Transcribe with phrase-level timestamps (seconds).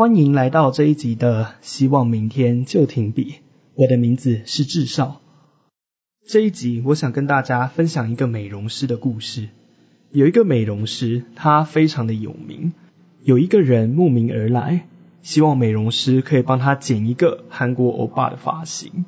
[0.00, 3.24] 欢迎来到这一集的《希望明天就停笔》。
[3.74, 5.20] 我的名字是智少。
[6.32, 9.48] 这一集我想跟大家分享一个美容师的故事。
[10.12, 12.72] 有一个美容师，他非常的有名。
[13.24, 14.86] 有一个人慕名而来，
[15.22, 19.04] 希望美容师可以帮他剪一个韩国欧巴的发型。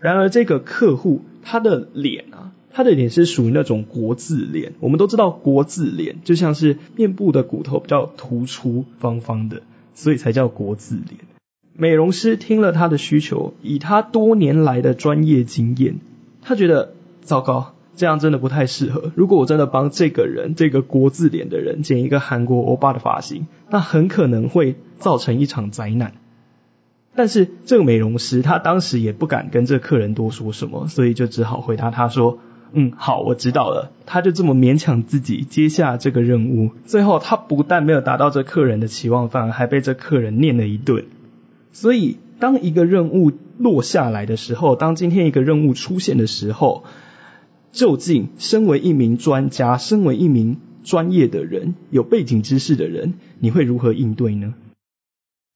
[0.00, 4.72] 然而这个客户他的脸啊，他的脸是属于那种国字脸。
[4.80, 9.62] 我们都知道国字脸就像是面部的骨头比较突出、方方的。
[9.94, 11.20] 所以才叫国字脸。
[11.72, 15.98] 美容师听了他的需求，以他多年来的专业经验，
[16.42, 19.12] 他觉得糟糕，这样真的不太适合。
[19.14, 26.14] 如果我真的帮这个人，这个国字脸的人剪一个韩国欧巴的发型，那很可能会造成一场灾难。
[27.14, 32.38] 但是这个美容师他当时也不敢跟这客人多说什么，所以就只好回答他说。
[32.70, 33.92] 嗯，好，我知道了。
[34.04, 41.06] 他就这么勉强自己接下这个任务，最后他不但没有达到这客人的期望，反而还被这客人念了一顿。
[41.72, 46.84] 所以，当一个任务落下来的时候，当今天一个任务出现的时候，
[47.72, 54.54] 究竟身为一名专家，身为一名专业的人，有背景知识的人，你会如何应对呢？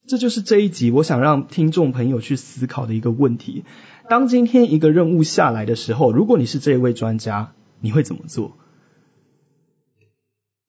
[0.06, 3.64] 这就是这一集我想让听众朋友去思考的一个问题。
[4.10, 8.56] 当今天一个任务下来的时候，如果你是这位专家，你会怎么做？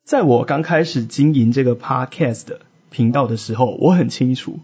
[0.05, 2.45] 在我刚开始经营这个 podcast
[2.91, 4.59] 频道的时候，我很清楚，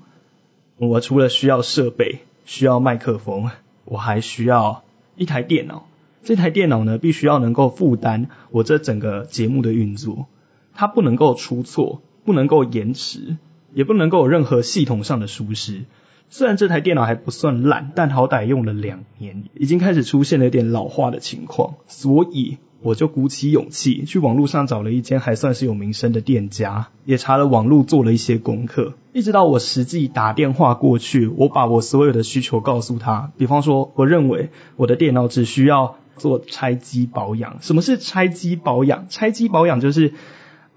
[0.80, 3.52] 我除了需要设备、需要麦克风，
[3.86, 4.84] 我还需要
[5.16, 5.86] 一台电脑。
[6.24, 10.28] 这台电脑呢，必须要能够负担我这整个节目的运作，
[10.74, 13.38] 它不能够出错，不能够延迟。
[13.72, 15.84] 也不能够有任何系统上的疏失。
[16.32, 21.76] 虽然这台电脑还不算烂，但好歹用了两年，已经开始出现了有点老化的情况。
[21.86, 28.94] 所以我就鼓起勇气去网络上找了一间还算是有名声的店家，也查了网络做了一些功课。
[29.14, 33.32] 一直到我实际打电话过去，我把我所有的需求告诉他。
[33.38, 37.58] 比方说，我认为我的电脑只需要做拆机保养。
[37.62, 39.08] 什么是拆机保养？
[39.10, 40.14] 拆机保养就是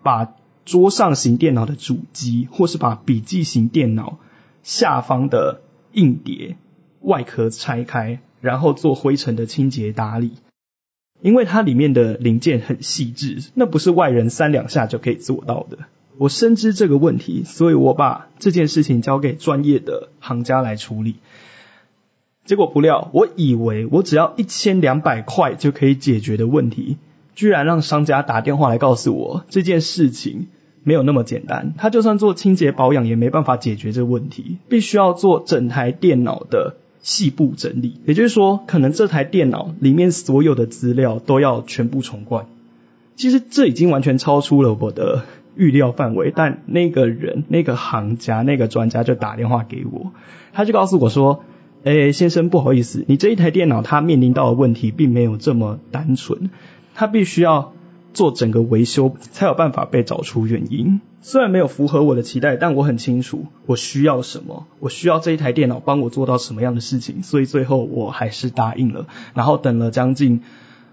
[0.02, 0.34] 把。
[0.64, 4.20] 桌上型电脑的主机，或是把笔记型电脑
[4.62, 6.56] 下方的硬碟
[7.00, 10.34] 外壳拆开，然后做灰尘的清洁打理。
[11.22, 15.78] 因为它里面的零件很细致，那不是外人三两下就可以做到的。
[16.18, 21.16] 我深知这个问题，所以我把这件事情交给专业的行家来处理。
[22.44, 26.98] 结果不料，我以为我只要一千两百块就可以解决的问题。
[27.34, 30.48] 居然让商家打电话来告诉我这件事情
[30.82, 42.46] 没有那么简单，他就算做清洁保养也没办法解决这个问题，必须要做整台电脑的细部整理，也就是说，可能这台电脑里面所有的资料都要全部重灌。
[43.16, 45.24] 其实这已经完全超出了我的
[45.54, 50.12] 预料范围，但那个人、那个行家、那个专家就打电话给我，
[50.52, 51.44] 他就告诉我说
[51.84, 56.50] ：“哎，先生，不好意思，你这一台电脑它面临到的问题并没有这么单纯。”
[56.94, 57.72] 它必须要
[58.12, 61.00] 做整个维修，才有办法被找出原因。
[61.20, 69.06] 虽然没有符合我的期待，但我很清楚我需要什么，我需要这一台电脑帮我做到什么样的事情，所以最后我还是答应了。
[69.34, 70.42] 然后等了将近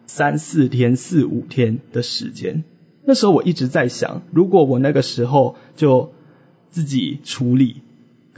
[0.06, 2.63] 三四天、四五天的时间。
[3.06, 6.13] 那时候我一直在想，如果我那个时候就
[6.69, 7.81] 自己处理。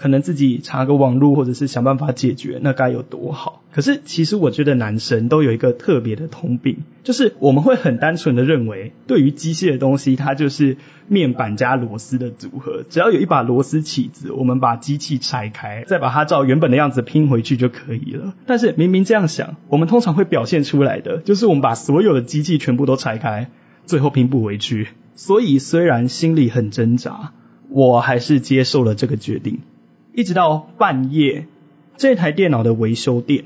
[0.01, 3.61] 可能自己查个网络，或者是想办法解决，那该有多好。
[3.71, 18.33] 可是其实我觉得男生都有一个特别的通病，就是我们会很单纯的认为，对于机械的东西，它就是面板加螺丝的组合，只要有一把螺丝起子，我们把机器拆开，再把它照原本的样子拼回去就可以了。
[18.47, 23.51] 但是明明这样想，我们通常会表现出来的，就是我们把所有的机器全部都拆开，
[23.85, 24.87] 最后拼不回去。
[25.15, 27.33] 所以虽然心里很挣扎，
[27.69, 29.59] 我还是接受了这个决定。
[30.13, 31.47] 一直到半夜，
[31.95, 33.45] 这台电脑的维修店，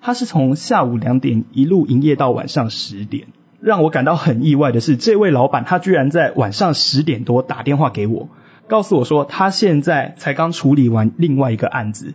[0.00, 3.26] 它是从下午两点一路营业到晚上十点。
[3.60, 8.28] 让我感到很意外的是，这位老板他居然在晚上十点多打电话给我，
[8.66, 12.14] 告诉我说他现在才刚处理完另外一个案子，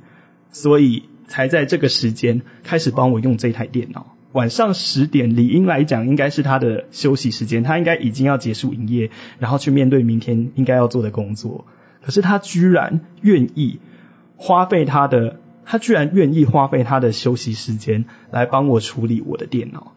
[0.51, 4.15] 所以才在这个时间开始帮我用这台电脑。
[4.31, 11.65] 晚上十点理应来讲应该是他的休息时间，他应该已经要结束营业，然后去面对明天应该要做的工作。
[12.01, 13.79] 可是他居然愿意。
[14.43, 19.93] 花费他的，他居然愿意花费他的休息时间来帮我处理我的电脑。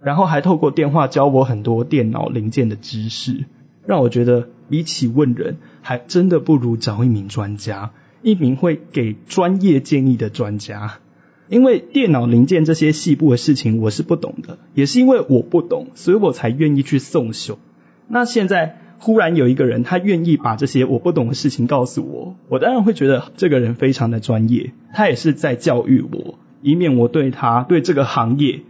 [0.00, 3.46] 然后还透过电话教我很多电脑零件的知识，
[3.84, 7.90] 让我觉得比起问人，还真的不如找一名专家，
[8.22, 11.00] 一名会给专业建议的专家。
[11.48, 17.58] 因为电脑零件这些细部的事情我是不懂的，也是因为我不懂，所以我才愿意去送修。
[18.06, 28.60] 那现在忽然有一个人，他愿意把这些我不懂的事情告诉我，我当然会觉得这个人非常的专业，他也是在教育我，以免我对他对这个行业。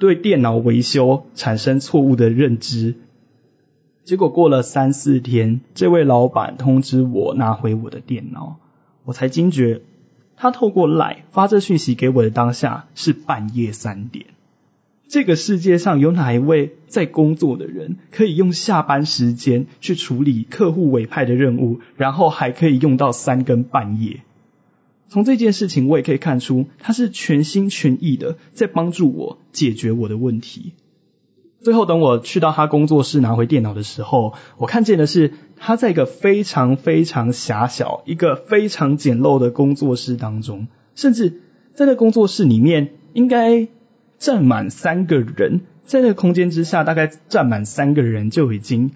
[0.00, 2.94] 对电脑维修产生错误的认知，
[4.04, 8.60] 结果过了三四天，这位老板通知我拿回我的电脑，
[9.04, 9.80] 我才惊觉，
[10.36, 14.26] 他透过赖发这讯息给我的当下是半夜三点。
[15.08, 24.20] 这个世界上有哪一位在工作的人可以用下班时间去处理客户委派的任务，然后还可以用到三更半夜？
[25.08, 30.74] 从这件事情，我也可以看出，他是全心全意的在帮助我解决我的问题。
[31.62, 41.40] 最后，等我去到他工作室拿回电脑的时候，我看见的是他在一个非常非常狭小、一个非常简陋的工作室当中，甚至
[41.72, 43.68] 在那工作室里面应该
[44.18, 48.90] 站满三个人，在那个空间之下，大概站满三个人就已经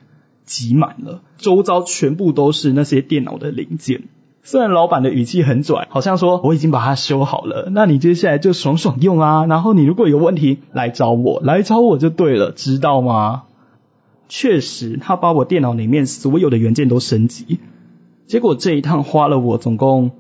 [0.45, 4.03] 挤满了，周遭全部都是那些电脑的零件。
[4.43, 9.47] 虽然老板的语气很拽，好像说我已经把它修好了，那你接下来就爽爽用啊。
[9.47, 13.45] 然后你如果有问题来找我，来找我就对了，知道吗？
[14.29, 17.61] 确实，他把我电脑里面所有的元件都升级，
[18.27, 20.11] 结果这一趟花了我总共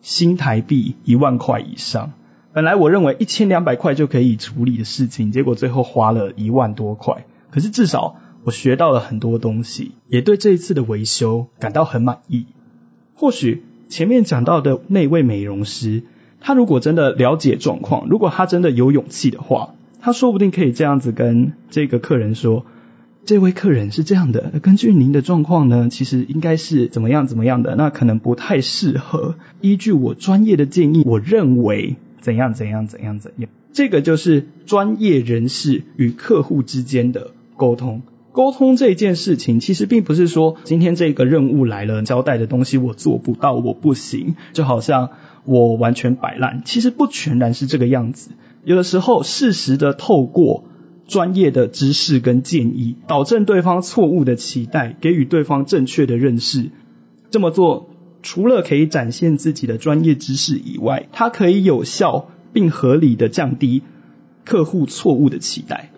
[0.00, 2.12] 新台币一万块以上。
[2.58, 7.24] 本来我认为一千两百块就可以处理的事情，结果最后花了一万多块。
[7.52, 12.46] 可是至少我学到了很多东西，也对这一次的维修感到很满意。
[13.14, 13.62] 或许。
[13.88, 16.02] 前面讲到的那位美容师，
[16.40, 22.66] 他如果真的了解状况，如果他真的有勇气的话，他说不定可以这样子跟这个客人说
[23.24, 29.36] ：“这位客人是这样的，根据您的状况呢，其实应该是怎么样怎么样的，那可能不太适合。
[29.60, 38.02] 依据我专业的建议，我认为怎样怎样怎样怎样。”这个就是专业人士与客户之间的沟通。
[38.32, 45.10] 沟通这件事情，其实并不是说今天这个任务来了，交代的东西我做不到，我不行，就好像
[45.44, 46.62] 我完全摆烂。
[46.64, 48.30] 其实不全然是这个样子，
[48.64, 50.64] 有的时候适时的透过
[51.08, 56.70] 专业的知识跟建议，导正对方错误的期待，给予对方正确的认识。
[57.30, 57.87] 这么做
[58.22, 63.82] 除了可以展现自己的专业知识以外，它可以有效并合理的降低
[64.44, 65.90] 客户错误的期待。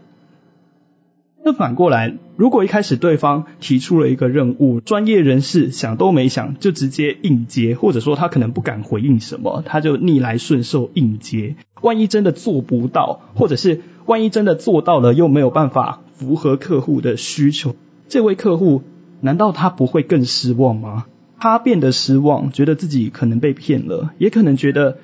[1.42, 11.56] 那反过来，如果一开始对方提出了一个任务，专业人士想都没想就直接应接，或者说他可能不敢回应什么，他就逆来顺受应接。
[11.80, 17.74] 万一真的做不到，或者是万一真的做到了又没有办法符合客户的需求，
[18.10, 18.82] 这位客户
[19.22, 21.06] 难道他不会更失望吗？
[21.40, 24.98] 他变得失望，觉得自己可能被骗了，也可能觉得。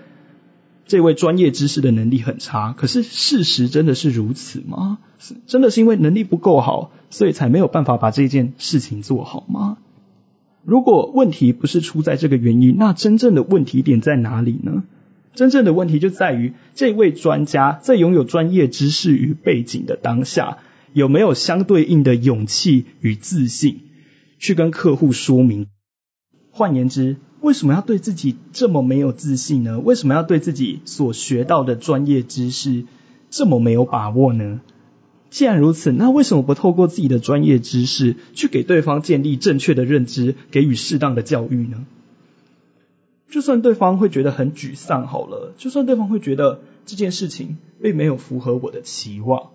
[0.88, 4.99] 这位专业知识的能力很差，可是事实真的是如此吗？
[5.49, 9.79] 真的是因为能力不够好，所以才没有办法把这件事情做好吗？
[10.65, 14.85] 如果问题不是出在这个原因，那真正的问题点在哪里呢？
[15.35, 20.59] 真正的问题就在于这位专家在拥有专业知识与背景的当下，
[20.93, 23.81] 有没有相对应的勇气与自信，
[24.38, 25.66] 去跟客户说明？
[26.56, 27.16] 换言之。
[27.42, 29.78] 为什么要对自己这么没有自信呢？
[29.78, 32.86] 为什么要对自己所学到的专业知识
[33.30, 34.62] 这么没有把握呢？
[35.28, 41.84] 既然如此，那为什么不透过自己的专业知识去给对方建立正确的认知，给予适当的教育呢？
[43.28, 49.50] 就算对方会觉得很沮丧，好了，就算对方会觉得这件事情并没有符合我的期望，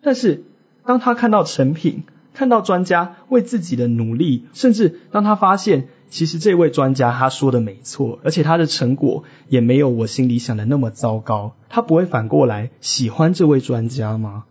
[0.00, 0.44] 但是
[0.86, 2.04] 当他看到成品，
[2.34, 5.88] 看到专家为自己的努力，甚至当他发现。
[6.14, 11.56] 其实这位专家他说的没错，而且他的成果也没有我心里想的那么糟糕。
[11.68, 14.44] 他不会反过来喜欢这位专家吗？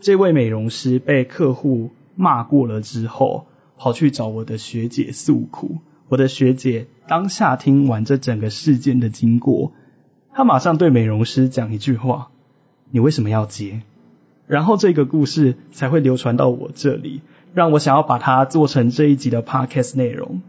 [0.00, 3.44] 这位美容师被客户骂过了之后，
[3.76, 5.76] 跑去找我的学姐诉苦。
[6.08, 9.72] 我的学姐当下听完这整个事件的经过，
[10.32, 12.30] 她马上对美容师讲一句话
[12.90, 13.82] ：“你为什么要接？”
[14.48, 17.20] 然后这个故事才会流传到我这里，
[17.52, 20.40] 让我想要把它做成这一集的 podcast 内容。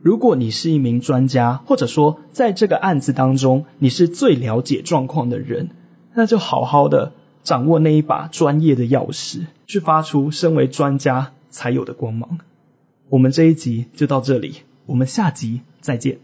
[0.00, 5.70] 如果你是一名专家，或者说在这个案子当中你是最了解状况的人，
[6.14, 7.12] 那就好好的
[7.42, 12.38] 掌握那一把专业的钥匙，去发出身为专家才有的光芒。
[13.08, 16.18] 我们这一集就到这里，我们下集再见。